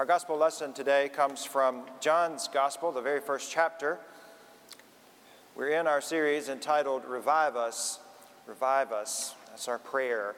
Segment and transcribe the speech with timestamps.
[0.00, 3.98] Our gospel lesson today comes from John's gospel, the very first chapter.
[5.54, 7.98] We're in our series entitled Revive Us,
[8.46, 9.34] Revive Us.
[9.48, 10.36] That's our prayer.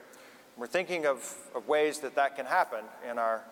[0.56, 3.44] We're thinking of, of ways that that can happen in our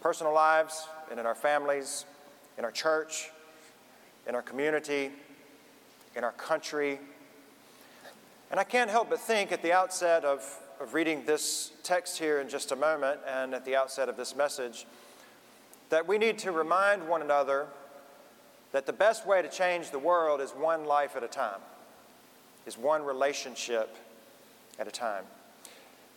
[0.00, 2.04] personal lives and in our families,
[2.56, 3.32] in our church,
[4.28, 5.10] in our community,
[6.14, 7.00] in our country.
[8.52, 12.40] And I can't help but think at the outset of, of reading this text here
[12.40, 14.86] in just a moment and at the outset of this message
[15.90, 17.66] that we need to remind one another
[18.72, 21.60] that the best way to change the world is one life at a time,
[22.66, 23.96] is one relationship
[24.78, 25.24] at a time.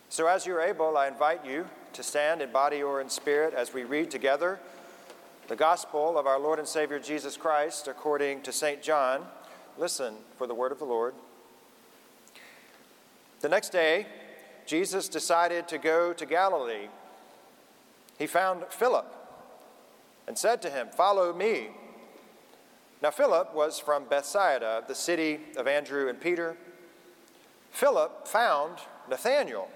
[0.09, 3.73] So, as you're able, I invite you to stand in body or in spirit as
[3.73, 4.59] we read together
[5.47, 8.81] the gospel of our Lord and Savior Jesus Christ according to St.
[8.81, 9.25] John.
[9.77, 11.13] Listen for the word of the Lord.
[13.39, 14.05] The next day,
[14.65, 16.87] Jesus decided to go to Galilee.
[18.19, 19.20] He found Philip
[20.27, 21.69] and said to him, Follow me.
[23.01, 26.55] Now, Philip was from Bethsaida, the city of Andrew and Peter.
[27.71, 28.77] Philip found
[29.09, 29.69] Nathanael.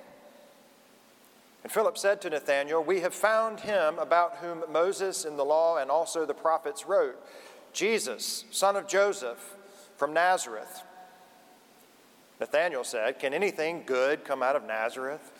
[1.63, 5.77] And Philip said to Nathanael, We have found him about whom Moses in the law
[5.77, 7.15] and also the prophets wrote,
[7.73, 9.55] Jesus, son of Joseph,
[9.97, 10.83] from Nazareth.
[12.39, 15.31] Nathanael said, Can anything good come out of Nazareth?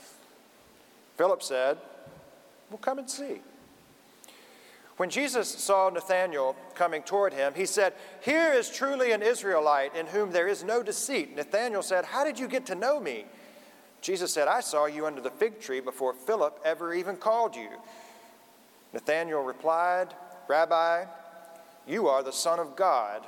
[1.18, 1.78] Philip said,
[2.72, 3.42] Well, come and see.
[4.98, 10.08] When Jesus saw Nathanael coming toward him, he said, Here is truly an Israelite in
[10.08, 11.36] whom there is no deceit.
[11.36, 13.26] Nathanael said, How did you get to know me?
[14.02, 17.70] Jesus said, I saw you under the fig tree before Philip ever even called you.
[18.94, 20.14] Nathanael replied,
[20.48, 21.06] Rabbi,
[21.88, 23.26] you are the Son of God.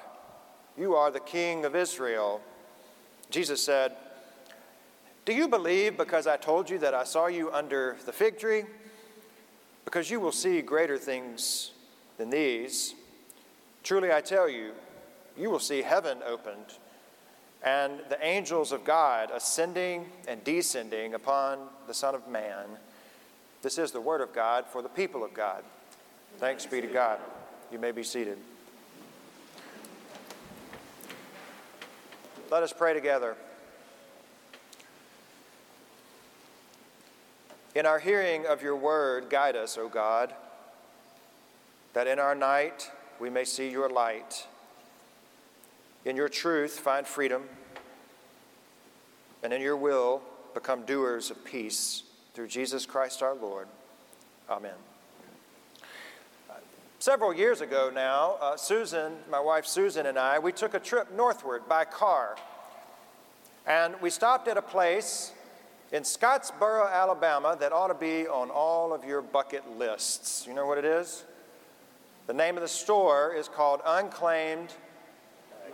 [0.77, 2.39] You are the King of Israel.
[3.29, 3.93] Jesus said,
[5.25, 8.63] Do you believe because I told you that I saw you under the fig tree?
[9.87, 11.71] Because you will see greater things
[12.17, 12.93] than these.
[13.83, 14.71] Truly, I tell you,
[15.37, 16.73] you will see heaven opened
[17.63, 22.65] and the angels of God ascending and descending upon the Son of Man.
[23.61, 25.63] This is the word of God for the people of God.
[26.37, 27.21] Thanks be to God.
[27.71, 28.37] You may be seated.
[32.51, 33.37] Let us pray together.
[37.77, 40.33] In our hearing of your word, guide us, O God,
[41.93, 42.89] that in our night
[43.19, 44.47] we may see your light.
[46.03, 47.43] In your truth, find freedom,
[49.43, 50.23] and in your will,
[50.55, 52.01] become doers of peace
[52.33, 53.67] through Jesus Christ our Lord.
[54.49, 54.73] Amen.
[56.97, 61.11] Several years ago now, uh, Susan, my wife Susan, and I, we took a trip
[61.15, 62.37] northward by car.
[63.67, 65.31] And we stopped at a place
[65.91, 70.45] in Scottsboro, Alabama, that ought to be on all of your bucket lists.
[70.45, 71.23] You know what it is?
[72.27, 74.73] The name of the store is called Unclaimed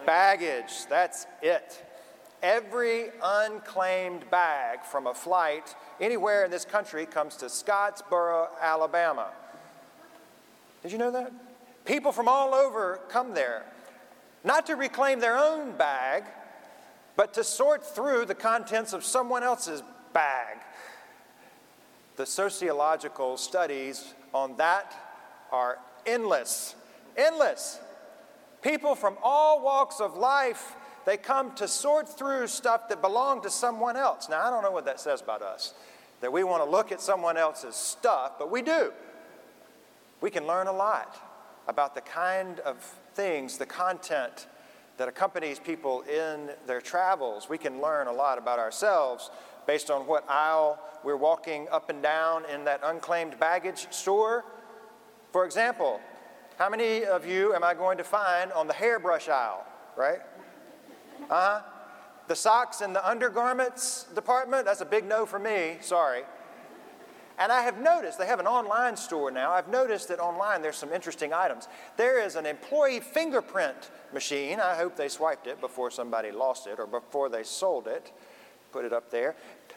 [0.06, 0.85] Baggage.
[0.88, 1.84] That's it.
[2.44, 9.30] Every unclaimed bag from a flight anywhere in this country comes to Scottsboro, Alabama.
[10.84, 11.31] Did you know that?
[11.85, 13.63] People from all over come there,
[14.44, 16.25] not to reclaim their own bag,
[17.16, 19.81] but to sort through the contents of someone else's
[20.13, 20.57] bag.
[22.16, 24.94] The sociological studies on that
[25.51, 26.75] are endless.
[27.18, 27.79] Endless.
[28.62, 30.75] People from all walks of life,
[31.06, 34.29] they come to sort through stuff that belonged to someone else.
[34.29, 35.74] Now, I don't know what that says about us,
[36.22, 38.94] that we want to look at someone else's stuff, but we do.
[40.22, 41.18] We can learn a lot
[41.68, 42.78] about the kind of
[43.16, 44.47] things, the content
[44.97, 47.50] that accompanies people in their travels.
[47.50, 49.31] We can learn a lot about ourselves
[49.66, 54.46] based on what aisle we're walking up and down in that unclaimed baggage store.
[55.31, 56.00] For example,
[56.57, 59.66] how many of you am I going to find on the hairbrush aisle,
[59.97, 60.19] right?
[61.29, 61.62] Uh huh.
[62.28, 66.24] The socks and the undergarments department, that's a big no for me, sorry.
[67.40, 69.51] And I have noticed, they have an online store now.
[69.51, 71.68] I've noticed that online there's some interesting items.
[71.98, 74.60] There is an employee fingerprint machine.
[74.60, 78.12] I hope they swiped it before somebody lost it or before they sold it
[78.74, 79.36] put it up there.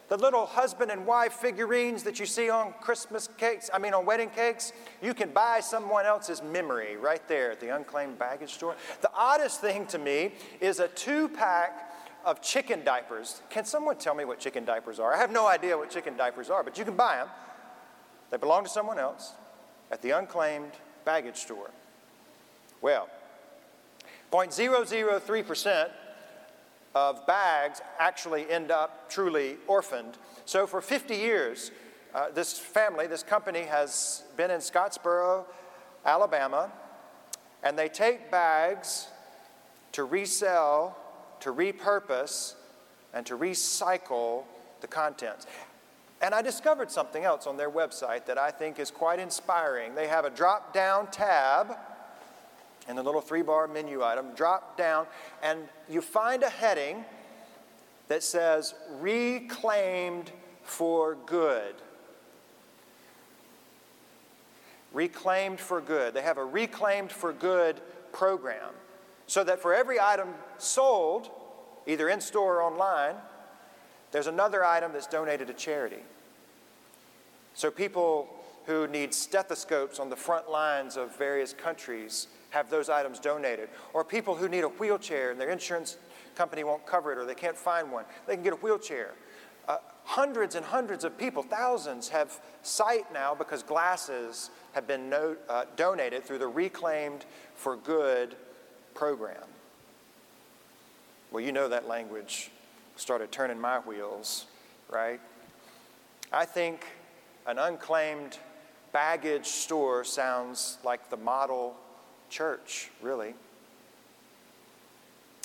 [0.08, 4.06] The little husband and wife figurines that you see on Christmas cakes, I mean on
[4.06, 4.72] wedding cakes,
[5.02, 8.76] you can buy someone else's memory right there at the unclaimed baggage store.
[9.02, 11.92] The oddest thing to me is a two pack
[12.24, 13.42] of chicken diapers.
[13.50, 15.12] Can someone tell me what chicken diapers are?
[15.12, 17.28] I have no idea what chicken diapers are, but you can buy them.
[18.30, 19.32] They belong to someone else
[19.90, 20.72] at the unclaimed
[21.04, 21.70] baggage store.
[22.80, 23.08] Well,
[24.32, 25.90] 0.003%
[26.96, 30.16] of bags actually end up truly orphaned.
[30.46, 31.70] So for 50 years,
[32.14, 35.44] uh, this family, this company has been in Scottsboro,
[36.06, 36.72] Alabama,
[37.62, 39.08] and they take bags
[39.92, 40.96] to resell,
[41.40, 42.54] to repurpose,
[43.12, 44.44] and to recycle
[44.80, 45.46] the contents.
[46.22, 49.94] And I discovered something else on their website that I think is quite inspiring.
[49.94, 51.76] They have a drop down tab
[52.88, 55.06] in the little three bar menu item, drop down,
[55.42, 57.04] and you find a heading
[58.08, 60.30] that says Reclaimed
[60.62, 61.74] for Good.
[64.92, 66.14] Reclaimed for Good.
[66.14, 67.80] They have a Reclaimed for Good
[68.12, 68.70] program
[69.26, 70.28] so that for every item
[70.58, 71.28] sold,
[71.86, 73.16] either in store or online,
[74.12, 76.02] there's another item that's donated to charity.
[77.54, 78.28] So people
[78.66, 83.68] who need stethoscopes on the front lines of various countries have those items donated.
[83.92, 85.96] Or people who need a wheelchair and their insurance
[86.34, 89.14] company won't cover it or they can't find one, they can get a wheelchair.
[89.68, 95.36] Uh, hundreds and hundreds of people, thousands, have sight now because glasses have been no,
[95.48, 98.36] uh, donated through the Reclaimed for Good
[98.94, 99.42] program.
[101.30, 102.50] Well, you know that language
[102.94, 104.46] started turning my wheels,
[104.88, 105.20] right?
[106.32, 106.86] I think
[107.46, 108.38] an unclaimed
[108.92, 111.76] baggage store sounds like the model
[112.28, 113.34] church, really.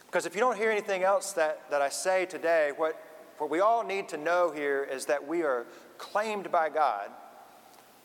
[0.06, 3.02] Because if you don't hear anything else that, that I say today, what,
[3.38, 5.66] what we all need to know here is that we are
[5.98, 7.10] claimed by God,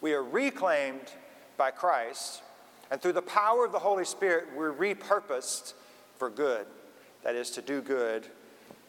[0.01, 1.13] we are reclaimed
[1.57, 2.43] by Christ,
[2.91, 5.75] and through the power of the Holy Spirit, we're repurposed
[6.17, 6.67] for good.
[7.25, 8.27] That is, to do good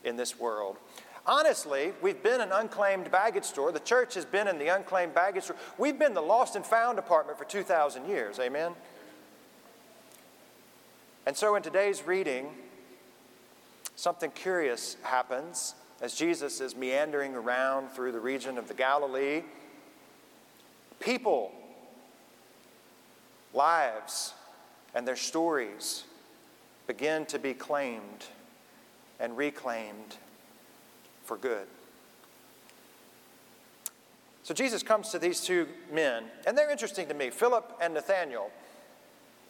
[0.03, 0.77] in this world.
[1.25, 3.71] Honestly, we've been an unclaimed baggage store.
[3.71, 5.57] The church has been in the unclaimed baggage store.
[5.77, 8.39] We've been the lost and found department for 2,000 years.
[8.39, 8.73] Amen?
[11.27, 12.47] And so in today's reading,
[13.97, 19.41] something curious happens as Jesus is meandering around through the region of the Galilee.
[21.01, 21.51] People,
[23.53, 24.35] lives,
[24.95, 26.05] and their stories
[26.87, 28.27] begin to be claimed
[29.19, 30.15] and reclaimed
[31.25, 31.67] for good.
[34.43, 38.49] So Jesus comes to these two men, and they're interesting to me Philip and Nathaniel.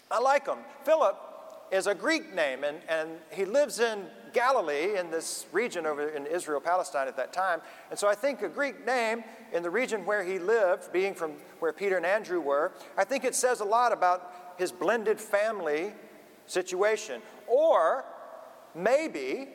[0.09, 0.57] I like them.
[0.83, 1.26] Philip
[1.71, 6.25] is a Greek name, and, and he lives in Galilee, in this region over in
[6.25, 7.61] Israel, Palestine at that time.
[7.89, 9.23] And so I think a Greek name
[9.53, 13.23] in the region where he lived, being from where Peter and Andrew were, I think
[13.23, 15.93] it says a lot about his blended family
[16.45, 17.21] situation.
[17.47, 18.05] Or
[18.75, 19.49] maybe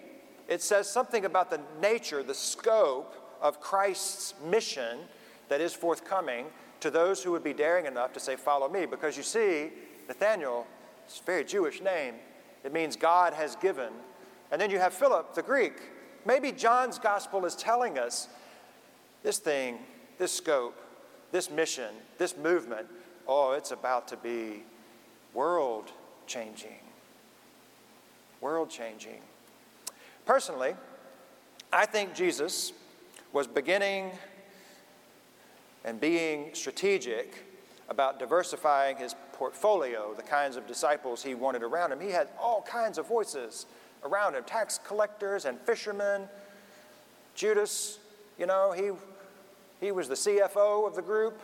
[0.48, 5.00] it says something about the nature, the scope of Christ's mission
[5.48, 6.46] that is forthcoming
[6.80, 8.86] to those who would be daring enough to say, Follow me.
[8.86, 9.70] Because you see,
[10.08, 10.66] Nathaniel,
[11.04, 12.14] it's a very Jewish name.
[12.64, 13.92] It means God has given.
[14.50, 15.74] And then you have Philip, the Greek.
[16.24, 18.28] Maybe John's gospel is telling us
[19.22, 19.78] this thing,
[20.18, 20.78] this scope,
[21.32, 22.86] this mission, this movement,
[23.26, 24.62] oh, it's about to be
[25.34, 25.90] world
[26.26, 26.78] changing.
[28.40, 29.20] World changing.
[30.26, 30.74] Personally,
[31.72, 32.72] I think Jesus
[33.32, 34.10] was beginning
[35.84, 37.44] and being strategic
[37.88, 41.98] about diversifying his portfolio, the kinds of disciples he wanted around him.
[41.98, 43.66] He had all kinds of voices
[44.04, 46.28] around him tax collectors and fishermen.
[47.34, 47.98] Judas,
[48.38, 48.92] you know, he,
[49.84, 51.40] he was the CFO of the group.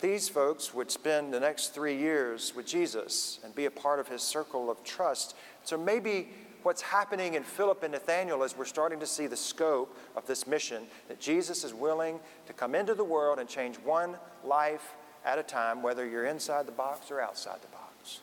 [0.00, 4.08] These folks would spend the next three years with Jesus and be a part of
[4.08, 5.36] his circle of trust.
[5.64, 6.30] So maybe
[6.64, 10.46] what's happening in Philip and Nathaniel is we're starting to see the scope of this
[10.46, 14.94] mission that Jesus is willing to come into the world and change one life
[15.24, 18.20] at a time, whether you're inside the box or outside the box.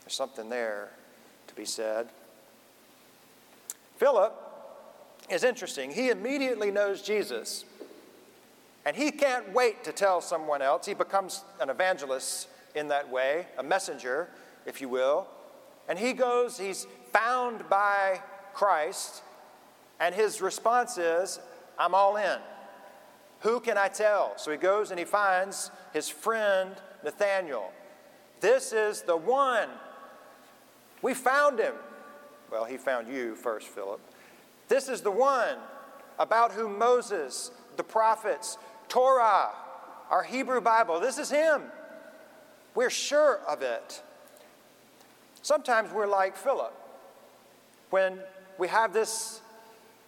[0.00, 0.90] There's something there
[1.46, 2.08] to be said.
[3.96, 4.34] Philip
[5.28, 5.90] is interesting.
[5.90, 7.64] He immediately knows Jesus.
[8.86, 10.86] And he can't wait to tell someone else.
[10.86, 14.28] He becomes an evangelist in that way, a messenger,
[14.64, 15.26] if you will.
[15.88, 18.20] And he goes, he's found by
[18.54, 19.22] Christ,
[20.00, 21.40] and his response is,
[21.78, 22.38] I'm all in.
[23.40, 24.34] Who can I tell?
[24.36, 26.74] So he goes and he finds his friend
[27.04, 27.70] Nathaniel.
[28.40, 29.68] This is the one.
[31.02, 31.74] We found him.
[32.50, 34.00] Well, he found you first, Philip.
[34.68, 35.56] This is the one
[36.18, 39.50] about whom Moses, the prophets, Torah,
[40.10, 41.00] our Hebrew Bible.
[41.00, 41.62] This is Him.
[42.74, 44.02] We're sure of it.
[45.42, 46.74] Sometimes we're like Philip.
[47.90, 48.18] When
[48.58, 49.40] we have this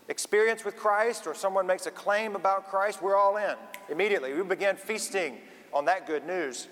[0.09, 3.55] experience with Christ or someone makes a claim about Christ, we're all in
[3.89, 4.35] immediately.
[4.35, 5.39] We begin feasting
[5.73, 6.69] on that good news.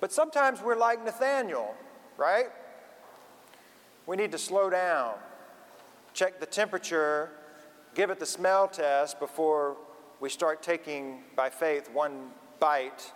[0.00, 1.74] But sometimes we're like Nathaniel,
[2.16, 2.46] right?
[4.06, 5.14] We need to slow down,
[6.14, 7.30] check the temperature,
[7.94, 9.76] give it the smell test before
[10.20, 12.30] we start taking by faith one
[12.60, 13.12] bite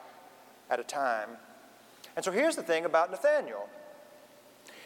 [0.70, 1.30] at a time.
[2.16, 3.68] And so here's the thing about Nathaniel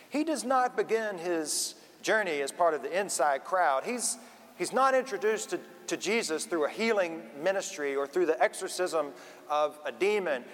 [0.09, 1.76] he does not begin his
[2.07, 3.83] journey as part of the inside crowd.
[3.85, 4.17] He's,
[4.57, 5.59] he's not introduced to,
[5.89, 9.09] to Jesus through a healing ministry or through the exorcism
[9.51, 10.45] of a demon.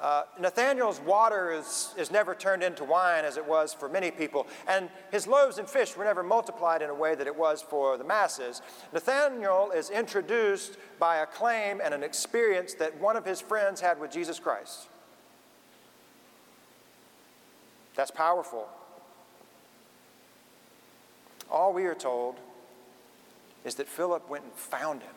[0.00, 4.48] Uh, Nathaniel's water is, is never turned into wine as it was for many people,
[4.66, 7.96] and his loaves and fish were never multiplied in a way that it was for
[7.96, 8.60] the masses.
[8.92, 13.98] Nathaniel is introduced by a claim and an experience that one of his friends had
[14.00, 14.88] with Jesus Christ.
[17.94, 18.68] That's powerful.
[21.50, 22.36] All we are told
[23.64, 25.14] is that Philip went and found him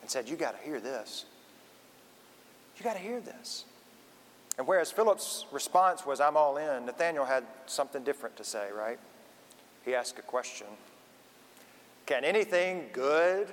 [0.00, 1.24] and said, You got to hear this.
[2.76, 3.64] You got to hear this.
[4.58, 8.98] And whereas Philip's response was, I'm all in, Nathaniel had something different to say, right?
[9.84, 10.66] He asked a question
[12.06, 13.48] Can anything good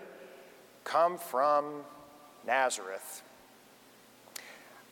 [0.84, 1.84] come from
[2.46, 3.24] Nazareth?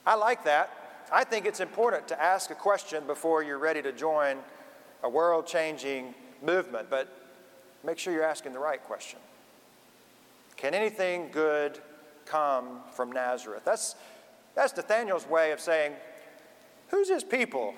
[0.06, 0.72] I like that.
[1.12, 4.38] I think it's important to ask a question before you're ready to join
[5.04, 7.08] a world changing movement, but
[7.84, 9.20] make sure you're asking the right question.
[10.56, 11.80] Can anything good
[12.26, 13.64] come from Nazareth?
[13.64, 13.96] That's,
[14.56, 15.94] that's Nathaniel's way of saying,
[16.90, 17.74] Who's his people?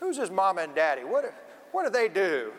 [0.00, 1.02] Who's his mom and daddy?
[1.02, 1.32] What,
[1.72, 2.52] what do they do?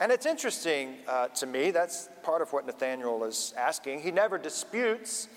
[0.00, 4.00] And it's interesting uh, to me, that's part of what Nathaniel is asking.
[4.00, 5.28] He never disputes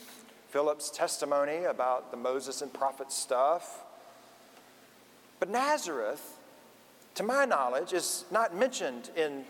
[0.50, 3.84] Philip's testimony about the Moses and prophet stuff.
[5.40, 6.38] But Nazareth
[7.16, 9.44] to my knowledge, is not mentioned in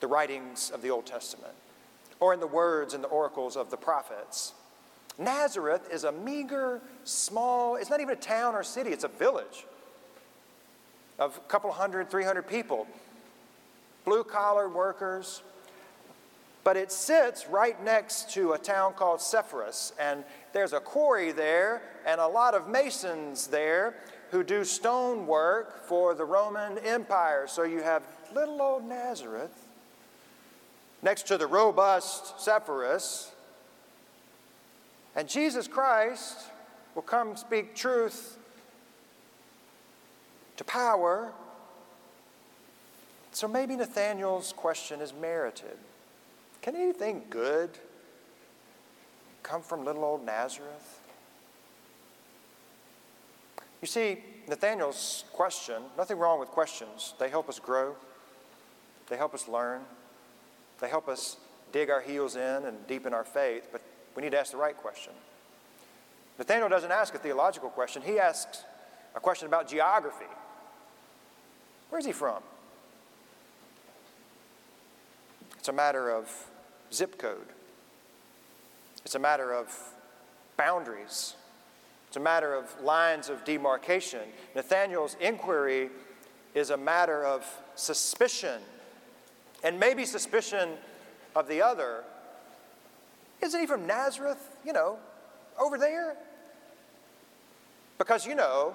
[0.00, 1.54] the writings of the Old Testament
[2.20, 4.52] or in the words and the oracles of the prophets.
[5.18, 9.64] Nazareth is a meager, small, it's not even a town or city, it's a village
[11.18, 12.86] of a couple hundred, 300 people,
[14.04, 15.42] blue collar workers.
[16.64, 21.82] But it sits right next to a town called Sepphoris, and there's a quarry there
[22.06, 23.94] and a lot of masons there
[24.34, 27.46] who do stone work for the Roman Empire.
[27.46, 28.02] So you have
[28.34, 29.68] little old Nazareth
[31.02, 33.30] next to the robust Sepphoris.
[35.14, 36.36] And Jesus Christ
[36.96, 38.36] will come speak truth
[40.56, 41.30] to power.
[43.30, 45.78] So maybe Nathaniel's question is merited.
[46.60, 47.70] Can anything good
[49.44, 51.03] come from little old Nazareth?
[53.84, 54.16] You see,
[54.48, 57.12] Nathaniel's question, nothing wrong with questions.
[57.18, 57.96] They help us grow,
[59.10, 59.82] they help us learn,
[60.80, 61.36] they help us
[61.70, 63.82] dig our heels in and deepen our faith, but
[64.16, 65.12] we need to ask the right question.
[66.38, 68.64] Nathaniel doesn't ask a theological question, he asks
[69.14, 70.32] a question about geography.
[71.90, 72.42] Where's he from?
[75.58, 76.30] It's a matter of
[76.90, 77.48] zip code.
[79.04, 79.78] It's a matter of
[80.56, 81.34] boundaries.
[82.14, 84.20] It's a matter of lines of demarcation.
[84.54, 85.90] Nathaniel's inquiry
[86.54, 87.44] is a matter of
[87.74, 88.60] suspicion,
[89.64, 90.74] and maybe suspicion
[91.34, 92.04] of the other.
[93.42, 94.56] Isn't he from Nazareth?
[94.64, 94.96] You know,
[95.60, 96.14] over there?
[97.98, 98.74] Because you know,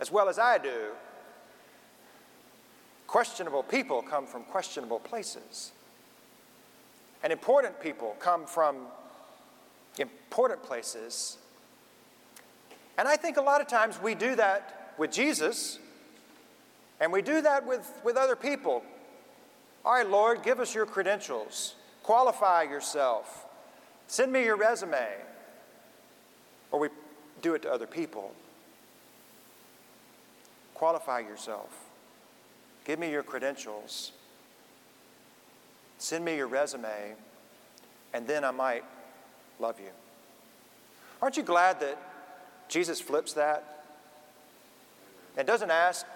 [0.00, 0.92] as well as I do,
[3.06, 5.72] questionable people come from questionable places.
[7.22, 8.86] And important people come from
[9.98, 11.36] important places
[12.98, 15.78] and I think a lot of times we do that with Jesus,
[17.00, 18.82] and we do that with, with other people.
[19.84, 23.46] All right, Lord, give us your credentials, qualify yourself,
[24.06, 25.06] send me your resume.
[26.70, 26.88] Or we
[27.42, 28.32] do it to other people.
[30.74, 31.68] Qualify yourself,
[32.84, 34.12] give me your credentials,
[35.98, 37.14] send me your resume,
[38.12, 38.84] and then I might
[39.60, 39.90] love you.
[41.20, 41.98] Aren't you glad that
[42.72, 43.84] Jesus flips that
[45.36, 46.06] and doesn't ask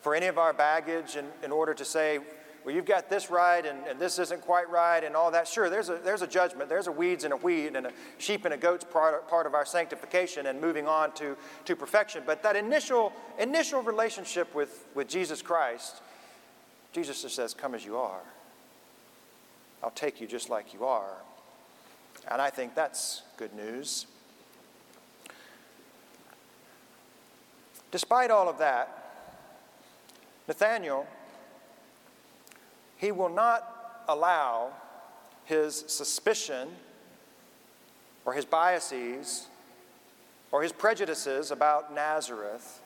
[0.00, 2.18] for any of our baggage in, in order to say,
[2.64, 5.46] well, you've got this right and, and this isn't quite right and all that.
[5.46, 6.68] Sure, there's a, there's a judgment.
[6.68, 9.54] There's a weeds and a weed and a sheep and a goat's part, part of
[9.54, 11.36] our sanctification and moving on to,
[11.66, 12.24] to perfection.
[12.26, 16.02] But that initial, initial relationship with, with Jesus Christ,
[16.92, 18.22] Jesus just says, Come as you are.
[19.84, 21.14] I'll take you just like you are.
[22.28, 24.06] And I think that's good news.
[27.90, 28.96] Despite all of that,
[30.46, 31.06] Nathaniel,
[32.96, 34.72] he will not allow
[35.44, 36.68] his suspicion
[38.24, 39.46] or his biases
[40.52, 42.80] or his prejudices about Nazareth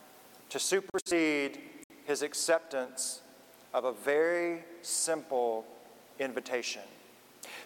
[0.50, 1.58] to supersede
[2.04, 3.20] his acceptance
[3.72, 5.64] of a very simple
[6.18, 6.82] invitation.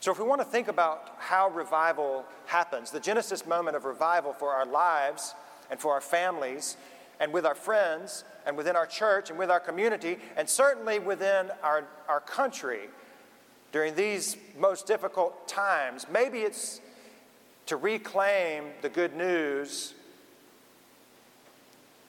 [0.00, 4.32] So, if we want to think about how revival happens, the Genesis moment of revival
[4.32, 5.34] for our lives
[5.70, 6.76] and for our families
[7.20, 11.50] and with our friends and within our church and with our community and certainly within
[11.62, 12.88] our, our country
[13.72, 16.80] during these most difficult times, maybe it's
[17.66, 19.94] to reclaim the good news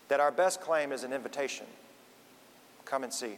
[0.08, 1.66] that our best claim is an invitation.
[2.86, 3.38] Come and see.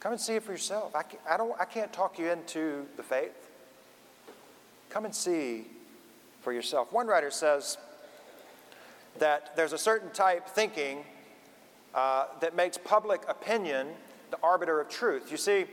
[0.00, 0.94] Come and see it for yourself.
[0.94, 3.50] I, can't, I, don't, I can't talk you into the faith.
[4.90, 5.66] Come and see
[6.40, 6.92] for yourself.
[6.92, 7.78] One writer says
[9.18, 11.04] that there's a certain type thinking
[11.94, 13.88] uh, that makes public opinion
[14.30, 15.30] the arbiter of truth.
[15.30, 15.66] You see,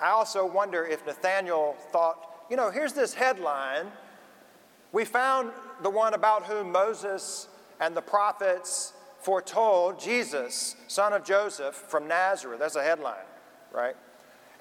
[0.00, 3.86] I also wonder if Nathaniel thought, you know, here's this headline.
[4.92, 5.52] We found
[5.82, 7.48] the one about whom Moses
[7.80, 12.58] and the prophets foretold Jesus, son of Joseph from Nazareth.
[12.58, 13.24] That's a headline,
[13.72, 13.96] right?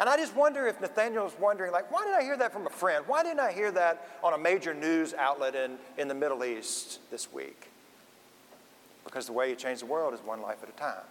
[0.01, 2.71] And I just wonder if Nathaniel wondering, like, why did I hear that from a
[2.71, 3.05] friend?
[3.05, 6.99] Why didn't I hear that on a major news outlet in, in the Middle East
[7.11, 7.69] this week?
[9.05, 11.05] Because the way you change the world is one life at a time.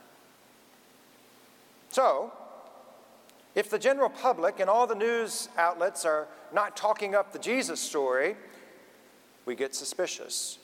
[1.90, 2.32] So,
[3.54, 7.78] if the general public and all the news outlets are not talking up the Jesus
[7.78, 8.34] story,
[9.46, 10.58] we get suspicious.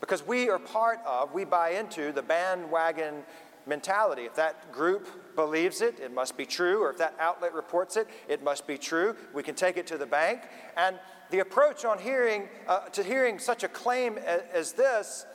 [0.00, 3.22] Because we are part of, we buy into the bandwagon
[3.66, 4.22] mentality.
[4.22, 6.82] If that group believes it, it must be true.
[6.82, 9.16] Or if that outlet reports it, it must be true.
[9.34, 10.42] We can take it to the bank.
[10.76, 10.98] And
[11.30, 15.26] the approach on hearing, uh, to hearing such a claim as, as, this,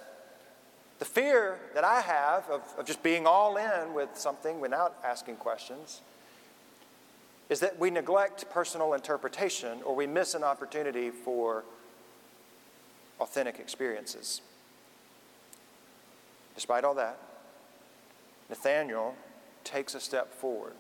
[0.99, 5.35] the fear that I have of, of just being all in with something without asking
[5.35, 6.01] questions,
[7.49, 11.65] is that we neglect personal interpretation or we miss an opportunity for
[13.19, 14.41] authentic experiences.
[16.55, 17.17] Despite all that,
[18.51, 19.15] Nathaniel
[19.63, 20.73] takes a step forward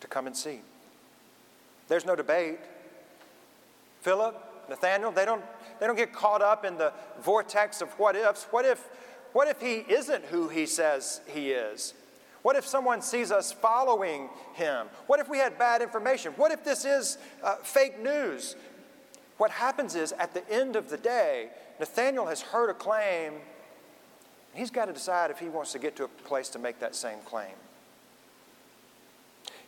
[0.00, 0.60] to come and see.
[1.88, 2.58] There's no debate.
[4.02, 5.42] Philip, Nathaniel, they don't,
[5.78, 8.48] they don't get caught up in the vortex of what ifs.
[8.50, 8.88] What if,
[9.32, 11.94] what if he isn't who he says he is?
[12.42, 14.88] What if someone sees us following him?
[15.06, 16.32] What if we had bad information?
[16.32, 18.56] What if this is uh, fake news?
[19.38, 23.34] What happens is, at the end of the day, Nathaniel has heard a claim,
[24.54, 26.94] he's got to decide if he wants to get to a place to make that
[26.94, 27.54] same claim.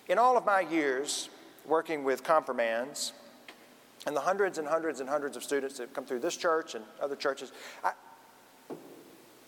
[0.08, 1.28] In all of my years
[1.66, 3.12] working with confirmands,
[4.06, 6.84] and the hundreds and hundreds and hundreds of students that come through this church and
[7.02, 7.92] other churches, I,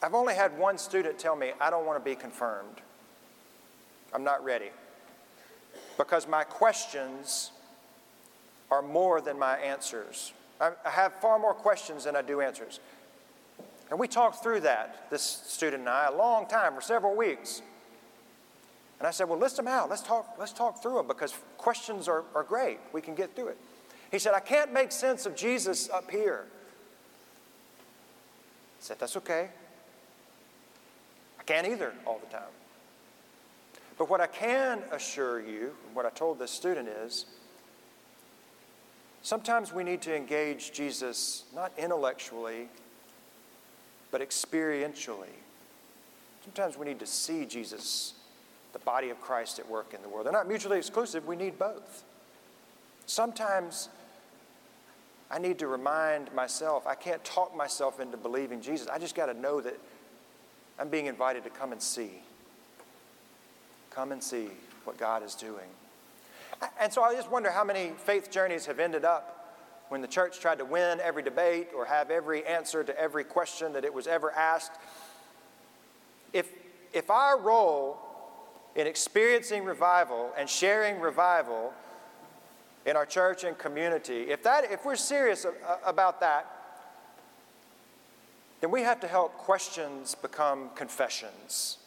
[0.03, 2.81] I've only had one student tell me, I don't want to be confirmed.
[4.13, 4.71] I'm not ready.
[5.97, 7.53] Because my questions
[8.71, 10.33] are more than my answers.
[10.61, 12.81] I, have far more questions than I do answers.
[13.91, 17.63] And we talked through that, this student and I, a long time, for several weeks.
[18.99, 19.89] And I said, Well, list them out.
[19.89, 22.79] Let's talk, let's talk through them because questions are, are great.
[22.93, 23.59] We can get through it.
[24.11, 26.47] He said, I can't make sense of Jesus up here.
[27.81, 29.49] I said, That's okay.
[31.39, 32.51] I can't either all the time.
[33.97, 37.27] But what I can assure you, what I told this student is,
[39.23, 42.69] Sometimes we need to engage Jesus not intellectually,
[44.11, 45.27] but experientially.
[46.43, 48.15] Sometimes we need to see Jesus,
[48.73, 50.27] the body of Christ at work in the world.
[50.27, 52.05] They're not mutually exclusive, we need both.
[53.07, 53.89] Sometimes
[55.31, 58.89] I need to remind myself, I can't talk myself into believing Jesus.
[58.89, 59.79] I just got to know that
[60.79, 62.11] I'm being invited to come and see.
[63.91, 64.49] Come and see
[64.85, 65.69] what God is doing.
[66.81, 69.38] And so I just wonder how many faith journeys have ended up
[69.89, 73.73] when the church tried to win every debate or have every answer to every question
[73.73, 74.73] that it was ever asked.
[76.33, 76.51] If,
[76.93, 77.99] if our role
[78.77, 81.73] in experiencing revival and sharing revival
[82.87, 85.47] in our church and community, if, that, if we're serious
[85.85, 86.47] about that,
[88.61, 91.79] then we have to help questions become confessions.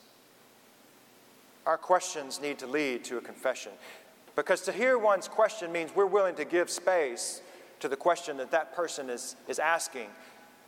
[1.66, 3.74] Our questions need to lead to a confession.
[4.36, 7.42] Because to hear one's question means we're willing to give space
[7.82, 10.08] to the question that that person is, is asking.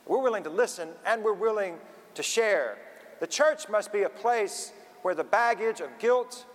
[0.06, 1.78] We're willing to listen and we're willing
[2.15, 2.78] to share.
[3.19, 6.45] The church must be a place where the baggage of guilt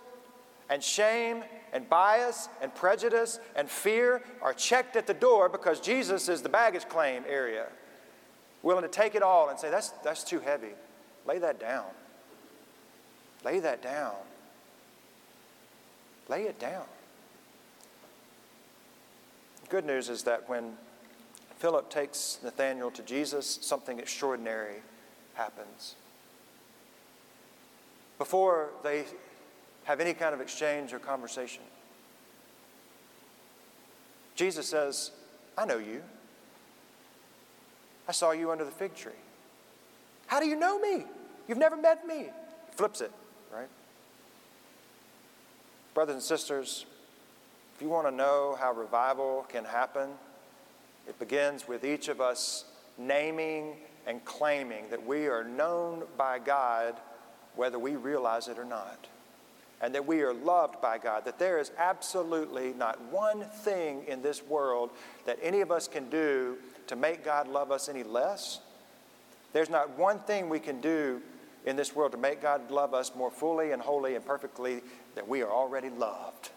[0.69, 1.43] and shame
[1.73, 6.49] and bias and prejudice and fear are checked at the door because Jesus is the
[6.49, 7.67] baggage claim area.
[8.61, 10.73] Willing to take it all and say, that's, that's too heavy.
[11.25, 11.85] Lay that down.
[13.43, 14.15] Lay that down.
[16.27, 16.85] Lay it down.
[19.69, 20.73] Good news is that when
[21.57, 24.77] Philip takes Nathanael to Jesus, something extraordinary
[25.35, 25.95] happens.
[28.19, 29.05] before they
[29.85, 31.63] have any kind of exchange or conversation.
[34.35, 35.11] Jesus says,
[35.57, 36.03] I know you.
[38.07, 39.11] I saw you under the fig tree.
[40.27, 41.05] How do you know me?
[41.47, 42.27] You've never met me.
[42.71, 43.11] Flips it,
[43.51, 43.67] right?
[45.93, 46.85] Brothers and sisters,
[47.79, 50.09] if you want to know how revival can happen,
[51.07, 52.65] it begins with each of us
[52.97, 56.97] naming and claiming that we are known by God
[57.55, 59.07] whether we realize it or not
[59.79, 64.21] and that we are loved by God, that there is absolutely not one thing in
[64.21, 64.89] this world
[65.25, 68.59] that any of us can do to make God love us any less.
[69.53, 71.21] There's not one thing we can do
[71.65, 74.81] in this world to make God love us more fully and wholly and perfectly
[75.15, 76.49] that we are already loved.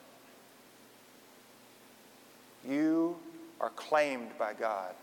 [2.69, 3.17] You
[3.61, 4.95] are claimed by God.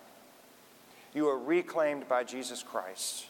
[1.14, 3.26] You are reclaimed by Jesus Christ.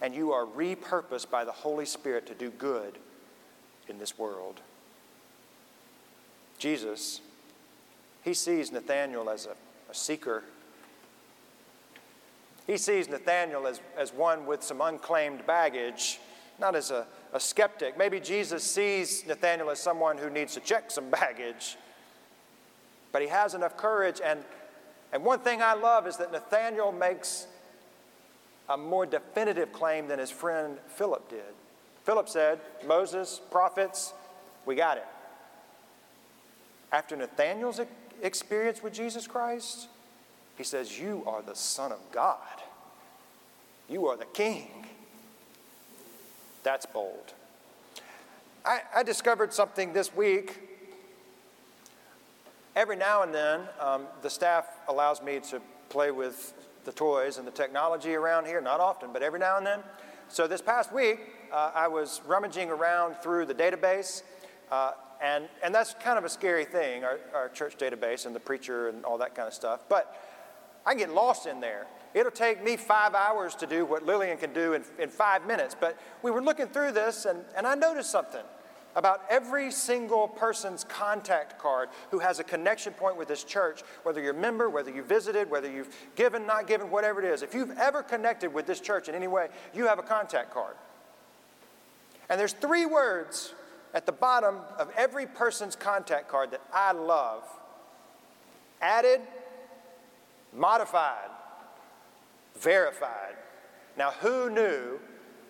[0.00, 2.98] And you are repurposed by the Holy Spirit to do good
[3.88, 4.60] in this world.
[6.58, 7.20] Jesus,
[8.22, 9.56] he sees Nathanael as a,
[9.90, 10.44] a seeker.
[12.66, 16.20] He sees Nathanael as, as one with some unclaimed baggage,
[16.60, 17.98] not as a, a skeptic.
[17.98, 21.76] Maybe Jesus sees Nathanael as someone who needs to check some baggage.
[23.12, 24.20] But he has enough courage.
[24.24, 24.40] And,
[25.12, 27.46] and one thing I love is that Nathanael makes
[28.68, 31.54] a more definitive claim than his friend Philip did.
[32.04, 34.12] Philip said, Moses, prophets,
[34.66, 35.06] we got it.
[36.90, 37.80] After Nathanael's
[38.22, 39.88] experience with Jesus Christ,
[40.56, 42.38] he says, You are the Son of God.
[43.88, 44.86] You are the King.
[46.62, 47.34] That's bold.
[48.64, 50.71] I, I discovered something this week.
[52.74, 56.54] Every now and then, um, the staff allows me to play with
[56.84, 58.62] the toys and the technology around here.
[58.62, 59.80] Not often, but every now and then.
[60.28, 61.20] So this past week,
[61.52, 64.22] uh, I was rummaging around through the database,
[64.70, 68.40] uh, and, and that's kind of a scary thing, our, our church database and the
[68.40, 69.80] preacher and all that kind of stuff.
[69.90, 70.16] But
[70.86, 71.86] I get lost in there.
[72.14, 75.76] It'll take me five hours to do what Lillian can do in, in five minutes.
[75.78, 78.44] But we were looking through this, and, and I noticed something
[78.94, 84.20] about every single person's contact card who has a connection point with this church, whether
[84.20, 87.42] you're a member, whether you visited, whether you've given, not given, whatever it is.
[87.42, 90.74] If you've ever connected with this church in any way, you have a contact card.
[92.28, 93.54] And there's three words
[93.94, 97.44] at the bottom of every person's contact card that I love
[98.80, 99.20] added,
[100.52, 101.30] modified,
[102.58, 103.36] verified.
[103.96, 104.98] Now, who knew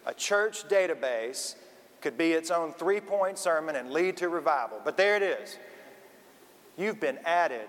[0.04, 1.54] a church database
[2.02, 4.80] could be its own three point sermon and lead to revival?
[4.84, 5.56] But there it is.
[6.76, 7.68] You've been added,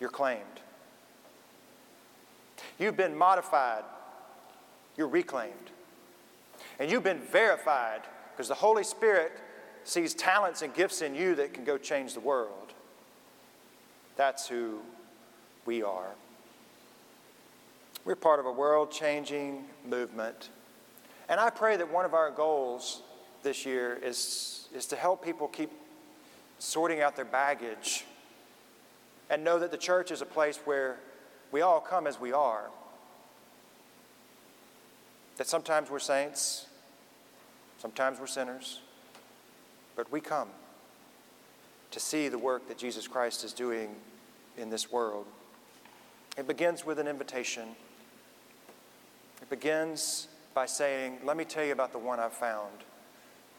[0.00, 0.42] you're claimed.
[2.78, 3.84] You've been modified,
[4.96, 5.52] you're reclaimed.
[6.78, 9.32] And you've been verified because the Holy Spirit
[9.84, 12.72] sees talents and gifts in you that can go change the world.
[14.16, 14.80] That's who
[15.64, 16.14] we are.
[18.04, 20.50] We're part of a world changing movement.
[21.28, 23.02] And I pray that one of our goals
[23.42, 25.70] this year is, is to help people keep
[26.58, 28.04] sorting out their baggage
[29.28, 30.98] and know that the church is a place where
[31.50, 32.70] we all come as we are.
[35.36, 36.66] That sometimes we're saints,
[37.78, 38.80] sometimes we're sinners,
[39.96, 40.48] but we come
[41.90, 43.94] to see the work that Jesus Christ is doing
[44.56, 45.26] in this world.
[46.38, 47.68] It begins with an invitation.
[49.42, 52.72] It begins by saying, Let me tell you about the one I've found.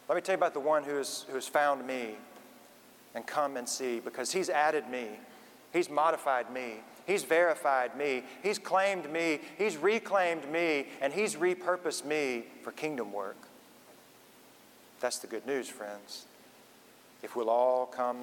[0.09, 2.15] Let me tell you about the one who has, who has found me
[3.13, 5.07] and come and see because he's added me,
[5.71, 8.23] he's modified me, He's verified me.
[8.43, 9.39] He's claimed me.
[9.57, 10.87] He's reclaimed me.
[10.99, 13.37] And He's repurposed me for kingdom work.
[14.99, 16.25] That's the good news, friends.
[17.23, 18.17] If we'll all come,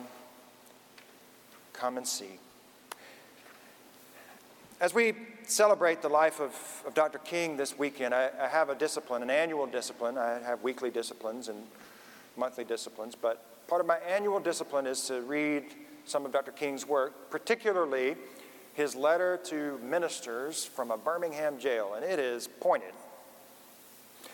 [1.72, 2.38] come and see.
[4.80, 6.52] As we celebrate the life of,
[6.84, 7.18] of Dr.
[7.18, 10.18] King this weekend, I, I have a discipline, an annual discipline.
[10.18, 11.64] I have weekly disciplines and
[12.36, 15.62] monthly disciplines, but part of my annual discipline is to read
[16.04, 16.50] some of Dr.
[16.50, 18.16] King's work, particularly
[18.74, 22.92] his letter to ministers from a Birmingham jail, and it is pointed.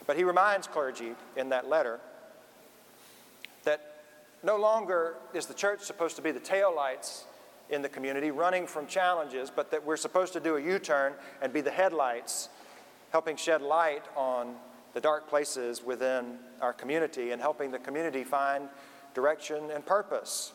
[0.06, 2.00] But he reminds clergy in that letter
[3.64, 4.04] that
[4.42, 7.24] no longer is the church supposed to be the taillights
[7.70, 11.14] in the community running from challenges, but that we're supposed to do a U turn
[11.40, 12.48] and be the headlights,
[13.10, 14.56] helping shed light on
[14.94, 18.68] the dark places within our community and helping the community find
[19.14, 20.52] direction and purpose.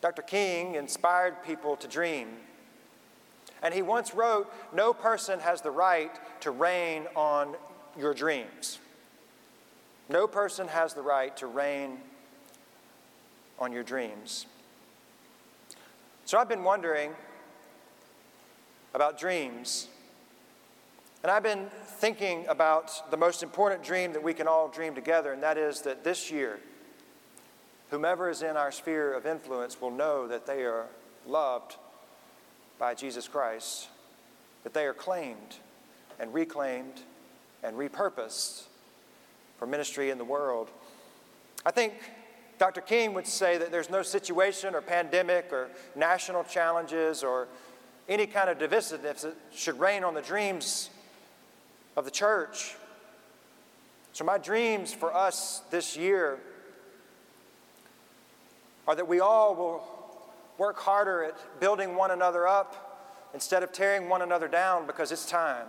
[0.00, 0.22] Dr.
[0.22, 2.28] King inspired people to dream
[3.62, 7.56] and he once wrote, No person has the right to rain on
[7.98, 8.78] your dreams.
[10.08, 11.98] No person has the right to rain
[13.58, 14.46] on your dreams.
[16.28, 17.12] So I've been wondering
[18.92, 19.88] about dreams.
[21.22, 25.32] And I've been thinking about the most important dream that we can all dream together,
[25.32, 26.60] and that is that this year,
[27.88, 30.88] whomever is in our sphere of influence will know that they are
[31.26, 31.76] loved
[32.78, 33.88] by Jesus Christ,
[34.64, 35.56] that they are claimed
[36.20, 37.00] and reclaimed
[37.62, 38.64] and repurposed
[39.58, 40.68] for ministry in the world.
[41.64, 41.94] I think
[42.58, 42.80] Dr.
[42.80, 47.46] King would say that there's no situation or pandemic or national challenges or
[48.08, 50.90] any kind of divisiveness that should rain on the dreams
[51.96, 52.74] of the church.
[54.12, 56.38] So, my dreams for us this year
[58.88, 59.86] are that we all will
[60.56, 65.26] work harder at building one another up instead of tearing one another down because it's
[65.26, 65.66] time.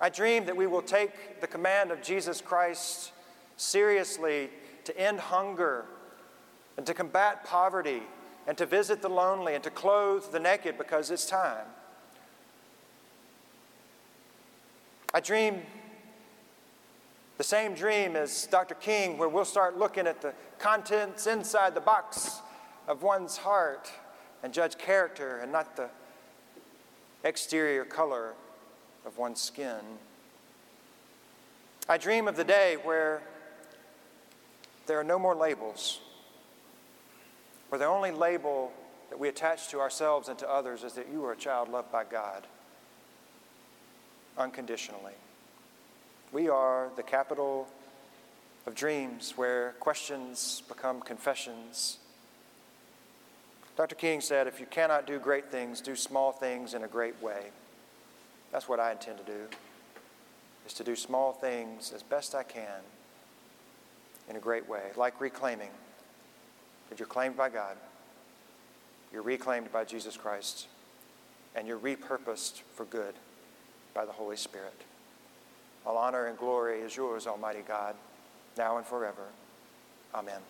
[0.00, 3.12] I dream that we will take the command of Jesus Christ
[3.58, 4.48] seriously
[4.84, 5.84] to end hunger
[6.76, 8.02] and to combat poverty
[8.46, 11.66] and to visit the lonely and to clothe the naked because it's time.
[15.12, 15.62] I dream
[17.36, 18.74] the same dream as Dr.
[18.74, 22.40] King, where we'll start looking at the contents inside the box
[22.88, 23.90] of one's heart
[24.42, 25.88] and judge character and not the
[27.24, 28.34] exterior color
[29.06, 29.80] of one's skin.
[31.88, 33.22] I dream of the day where
[34.88, 36.00] there are no more labels,
[37.68, 38.72] where the only label
[39.10, 41.92] that we attach to ourselves and to others is that you are a child loved
[41.92, 42.46] by God
[44.36, 45.12] unconditionally.
[46.32, 47.68] We are the capital
[48.66, 51.98] of dreams where questions become confessions.
[53.76, 53.94] Dr.
[53.94, 57.50] King said, if you cannot do great things, do small things in a great way.
[58.52, 59.48] That's what I intend to do,
[60.66, 62.80] is to do small things as best I can
[64.28, 65.70] in a great way, like reclaiming.
[66.90, 67.76] That you're claimed by God,
[69.12, 70.68] you're reclaimed by Jesus Christ,
[71.54, 73.14] and you're repurposed for good
[73.94, 74.80] by the Holy Spirit.
[75.84, 77.94] All honor and glory is yours, Almighty God,
[78.56, 79.24] now and forever.
[80.14, 80.40] Amen.